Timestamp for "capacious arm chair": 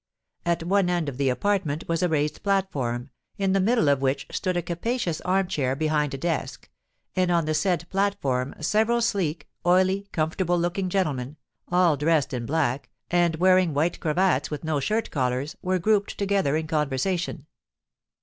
4.63-5.75